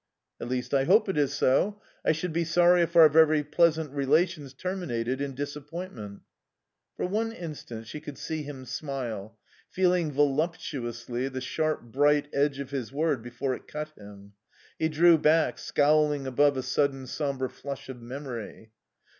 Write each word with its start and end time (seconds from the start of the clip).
"'At 0.41 0.47
least 0.49 0.73
I 0.73 0.85
hope 0.85 1.07
it 1.09 1.17
is 1.19 1.31
so. 1.31 1.79
I 2.03 2.11
should 2.11 2.33
be 2.33 2.43
sorry 2.43 2.81
if 2.81 2.95
our 2.95 3.07
very 3.07 3.43
pleasant 3.43 3.91
relations 3.91 4.51
terminated 4.55 5.21
in 5.21 5.35
disappointment'" 5.35 6.21
For 6.97 7.05
one 7.05 7.31
instant 7.31 7.85
she 7.85 7.99
could 8.01 8.17
see 8.17 8.41
him 8.41 8.65
smile, 8.65 9.37
feeling 9.69 10.11
voluptuously 10.11 11.27
the 11.27 11.39
sharp, 11.39 11.83
bright 11.83 12.29
edge 12.33 12.57
of 12.59 12.71
his 12.71 12.91
word 12.91 13.21
before 13.21 13.53
it 13.53 13.67
cut 13.67 13.89
him. 13.89 14.33
He 14.79 14.89
drew 14.89 15.19
back, 15.19 15.59
scowling 15.59 16.25
above 16.25 16.57
a 16.57 16.63
sudden 16.63 17.05
sombre 17.05 17.47
flush 17.47 17.87
of 17.87 18.01
memory. 18.01 18.71